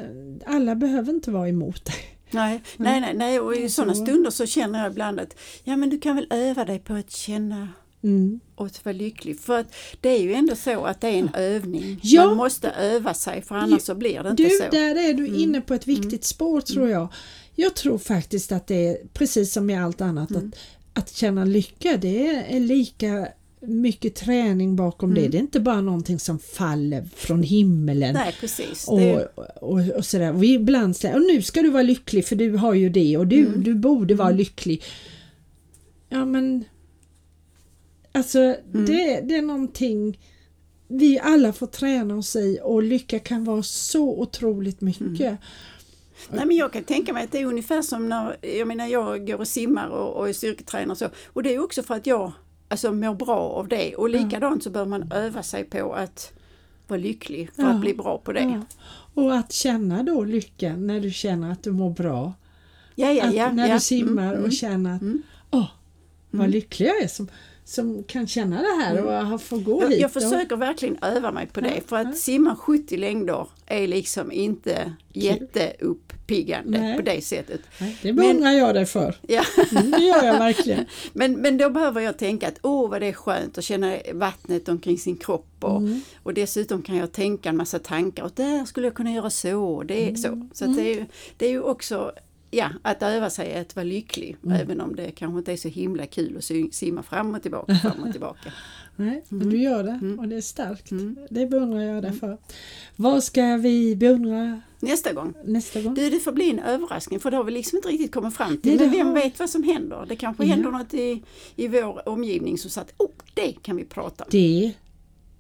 alla 0.46 0.76
behöver 0.76 1.14
inte 1.14 1.32
vara 1.32 1.50
emot 1.50 1.86
dig. 1.86 1.96
Nej, 2.34 2.62
nej, 2.78 3.02
nej, 3.02 3.14
nej, 3.14 3.40
och 3.40 3.56
i 3.56 3.70
sådana 3.70 3.96
stunder 3.96 4.32
så 4.32 4.46
känner 4.46 4.84
jag 4.84 4.92
ibland 4.92 5.20
att 5.20 5.36
ja 5.64 5.78
men 5.78 5.90
du 5.90 6.00
kan 6.00 6.16
väl 6.16 6.28
öva 6.30 6.66
dig 6.66 6.80
på 6.80 6.94
att 6.94 7.12
känna 7.12 7.68
Mm. 8.04 8.40
och 8.56 8.66
att 8.66 8.86
vara 8.86 8.94
lycklig. 8.94 9.40
För 9.40 9.60
att 9.60 9.76
det 10.02 10.10
är 10.10 10.20
ju 10.20 10.34
ändå 10.34 10.56
så 10.56 10.86
att 10.86 11.02
det 11.02 11.08
är 11.08 11.20
en 11.20 11.30
övning. 11.34 12.00
Ja. 12.04 12.26
Man 12.26 12.38
måste 12.38 12.70
öva 12.70 13.14
sig 13.14 13.42
för 13.42 13.56
annars 13.56 13.82
så 13.82 13.96
blir 13.96 14.24
det 14.24 14.30
inte 14.30 14.44
du, 14.44 14.50
så. 14.50 14.64
Där 14.72 14.96
är 15.10 15.14
du 15.14 15.28
mm. 15.28 15.40
inne 15.40 15.62
på 15.62 15.74
ett 15.74 15.88
viktigt 15.88 16.12
mm. 16.12 16.22
spår 16.22 16.62
tror 16.62 16.90
jag. 16.90 17.08
Jag 17.56 17.76
tror 17.76 17.98
faktiskt 17.98 18.52
att 18.52 18.68
det 18.68 18.88
är 18.88 18.98
precis 19.14 19.54
som 19.54 19.66
med 19.66 19.86
allt 19.86 20.02
annat 20.02 20.32
mm. 20.32 20.48
att, 20.94 21.04
att 21.04 21.16
känna 21.16 21.46
lycka 21.46 21.98
det 21.98 22.28
är 22.56 22.60
lika 22.60 23.28
mycket 23.62 24.16
träning 24.16 24.76
bakom 24.76 25.12
mm. 25.12 25.24
det. 25.24 25.30
Det 25.30 25.38
är 25.38 25.42
inte 25.42 25.60
bara 25.60 25.82
någonting 25.82 26.20
som 26.20 26.40
faller 26.40 27.06
från 27.16 27.44
himmelen. 27.44 28.14
Nej, 28.14 28.36
precis. 28.40 28.88
Och, 28.88 29.02
och, 29.62 29.80
och, 29.96 30.06
sådär. 30.06 30.34
Vi 30.34 30.54
ibland 30.54 30.96
säger 30.96 31.16
och 31.16 31.22
nu 31.22 31.42
ska 31.42 31.62
du 31.62 31.70
vara 31.70 31.84
lycklig 31.84 32.26
för 32.26 32.36
du 32.36 32.58
har 32.58 32.74
ju 32.74 32.90
det 32.90 33.18
och 33.18 33.28
du, 33.28 33.46
mm. 33.46 33.64
du 33.64 33.76
borde 33.76 34.16
vara 34.16 34.28
mm. 34.28 34.38
lycklig. 34.38 34.84
Ja 36.10 36.26
men 36.26 36.64
Alltså 38.12 38.40
mm. 38.40 38.86
det, 38.86 39.22
det 39.22 39.36
är 39.36 39.42
någonting 39.42 40.20
vi 40.88 41.20
alla 41.20 41.54
får 41.54 41.68
träna 41.68 42.16
oss 42.16 42.36
i 42.36 42.60
och 42.64 42.84
lycka 42.84 43.20
kan 43.20 43.44
vara 43.44 43.64
så 43.64 44.22
otroligt 44.22 44.82
mycket. 44.82 45.22
Mm. 45.22 45.38
Nej, 46.30 46.46
men 46.46 46.56
jag 46.56 46.74
kan 46.74 46.84
tänka 46.84 47.14
mig 47.14 47.24
att 47.24 47.32
det 47.32 47.40
är 47.40 47.46
ungefär 47.46 47.82
som 47.82 48.10
när 48.10 48.38
jag, 48.42 48.68
menar, 48.68 48.88
jag 48.88 49.28
går 49.28 49.40
och 49.40 49.48
simmar 49.48 49.88
och, 49.88 50.18
och 50.18 50.30
är 50.30 50.34
styrketränare 50.34 50.92
och 50.92 50.98
så. 50.98 51.10
Och 51.26 51.44
det 51.44 51.56
är 51.56 51.64
också 51.64 51.84
för 51.84 51.96
att 51.96 52.08
jag 52.08 52.32
alltså, 52.72 52.92
mår 52.92 53.16
bra 53.16 53.40
av 53.40 53.68
det. 53.68 53.96
Och 53.96 54.10
likadant 54.10 54.64
så 54.64 54.70
bör 54.70 54.86
man 54.86 55.12
öva 55.12 55.44
sig 55.44 55.64
på 55.64 55.94
att 55.94 56.34
vara 56.88 57.00
lycklig 57.00 57.50
för 57.56 57.64
att 57.64 57.82
bli 57.82 57.94
bra 57.94 58.18
på 58.18 58.32
det. 58.32 58.62
Och 59.14 59.36
att 59.36 59.52
känna 59.52 60.04
då 60.04 60.24
lyckan 60.24 60.88
när 60.88 61.00
du 61.00 61.12
känner 61.12 61.52
att 61.52 61.64
du 61.64 61.72
mår 61.72 61.90
bra. 61.90 62.34
Ja, 62.96 63.12
ja, 63.12 63.32
ja, 63.32 63.52
när 63.52 63.68
ja. 63.68 63.74
du 63.74 63.80
simmar 63.80 64.24
mm, 64.24 64.34
och 64.34 64.38
mm, 64.38 64.52
känner 64.52 64.96
att 64.96 65.02
mm. 65.02 65.22
åh, 65.52 65.68
vad 66.30 66.42
mm. 66.42 66.52
lycklig 66.52 66.88
jag 66.88 67.02
är 67.02 67.08
som, 67.08 67.28
som 67.72 68.04
kan 68.04 68.28
känna 68.28 68.62
det 68.62 68.84
här 68.84 69.06
och 69.06 69.14
mm. 69.14 69.40
få 69.40 69.58
gå 69.58 69.82
jag, 69.82 69.90
hit. 69.90 70.00
Jag 70.00 70.14
försöker 70.14 70.54
och... 70.54 70.62
verkligen 70.62 70.98
öva 71.02 71.32
mig 71.32 71.48
på 71.48 71.62
det 71.62 71.82
för 71.88 71.96
att 71.96 72.18
simma 72.18 72.56
70 72.56 72.98
längder 72.98 73.48
är 73.66 73.88
liksom 73.88 74.32
inte 74.32 74.94
jätteuppiggande 75.14 76.94
på 76.98 77.02
det 77.02 77.22
sättet. 77.22 77.62
Nej, 77.78 77.98
det 78.02 78.14
beundrar 78.14 78.52
jag 78.52 78.76
dig 78.76 78.86
för. 78.86 79.16
Ja. 79.28 79.44
Mm, 79.72 79.92
det 79.92 80.04
gör 80.04 80.24
jag 80.24 80.40
verkligen. 80.40 80.86
men, 81.14 81.34
men 81.34 81.58
då 81.58 81.70
behöver 81.70 82.02
jag 82.02 82.18
tänka 82.18 82.48
att 82.48 82.60
åh 82.62 82.90
vad 82.90 83.02
det 83.02 83.08
är 83.08 83.14
skönt 83.14 83.58
att 83.58 83.64
känna 83.64 83.98
vattnet 84.14 84.70
omkring 84.70 84.98
sin 84.98 85.18
kropp 85.18 85.56
och, 85.60 85.78
mm. 85.78 86.02
och 86.24 86.34
dessutom 86.34 86.82
kan 86.82 86.96
jag 86.96 87.12
tänka 87.12 87.50
en 87.50 87.58
massa 87.58 87.80
tankar 87.80 88.24
och 88.24 88.32
där 88.36 88.66
skulle 88.66 88.88
jag 88.88 88.96
kunna 88.96 89.12
göra 89.12 89.30
så, 89.30 89.84
det 89.84 90.04
är 90.04 90.10
mm. 90.10 90.16
så. 90.16 90.48
Så 90.54 90.66
det, 90.66 90.94
är, 90.94 91.08
det 91.38 91.46
är 91.46 91.52
ju 91.52 91.62
också 91.62 92.12
ja, 92.52 92.70
att 92.82 93.04
öva 93.04 93.30
sig 93.30 93.60
att 93.60 93.76
vara 93.76 93.84
lycklig 93.84 94.38
mm. 94.44 94.62
även 94.62 94.82
om 94.82 94.96
det 94.96 95.12
kanske 95.12 95.38
inte 95.38 95.52
är 95.52 95.58
så 95.58 95.68
himla 95.68 96.06
kul 96.06 96.38
att 96.38 96.74
simma 96.74 97.04
fram 97.04 97.36
och 97.36 97.42
tillbaka, 97.42 97.76
fram 97.76 98.04
och 98.04 98.12
tillbaka. 98.12 98.54
Nej, 98.96 99.24
men 99.30 99.50
du 99.50 99.58
gör 99.58 99.84
det 99.84 100.00
mm. 100.02 100.20
och 100.20 100.28
det 100.28 100.36
är 100.36 100.42
starkt. 100.42 100.92
Mm. 100.92 101.18
Det 101.30 101.46
beundrar 101.46 101.82
jag 101.82 102.04
dig 102.04 102.10
mm. 102.10 102.20
för. 102.20 102.38
Vad 102.96 103.24
ska 103.24 103.58
vi 103.58 103.96
beundra 103.96 104.62
Nästa 104.80 105.14
gång. 105.14 105.34
Nästa 105.46 105.82
gång. 105.82 105.94
Du, 105.94 106.10
det 106.10 106.20
får 106.20 106.32
bli 106.32 106.50
en 106.50 106.60
överraskning 106.60 107.20
för 107.20 107.32
det 107.32 107.38
har 107.38 107.44
vi 107.44 107.52
liksom 107.52 107.78
inte 107.78 107.90
riktigt 107.90 108.12
kommit 108.12 108.36
fram 108.36 108.58
till. 108.58 108.78
Nej, 108.78 108.88
men 108.88 108.98
vem 108.98 109.08
har... 109.08 109.14
vet 109.14 109.40
vad 109.40 109.50
som 109.50 109.64
händer? 109.64 110.06
Det 110.10 110.16
kanske 110.16 110.44
ja. 110.44 110.50
händer 110.50 110.72
något 110.72 110.94
i, 110.94 111.24
i 111.56 111.68
vår 111.68 112.10
omgivning 112.10 112.58
som 112.58 112.70
sa 112.70 112.82
att 112.82 112.94
oh, 112.98 113.12
det 113.34 113.52
kan 113.62 113.76
vi 113.76 113.86
prata 113.86 114.24
om. 114.24 114.30
Det 114.32 114.74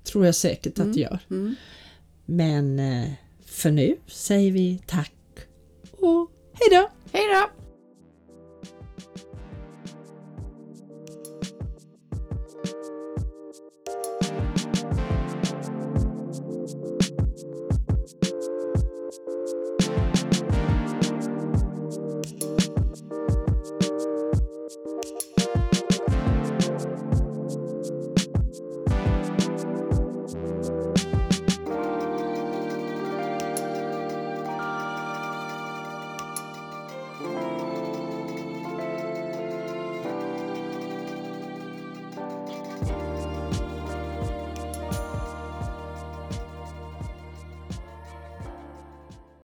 tror 0.03 0.25
jag 0.25 0.35
säkert 0.35 0.79
att 0.79 0.93
det 0.93 0.99
gör. 0.99 1.19
Mm. 1.29 1.55
Men 2.25 2.79
eh, 2.79 3.09
för 3.45 3.71
nu 3.71 3.95
säger 4.07 4.51
vi 4.51 4.81
tack 4.87 5.13
och 5.91 6.31
hejdå! 6.53 6.89
Hej 7.13 7.27
då! 7.27 7.60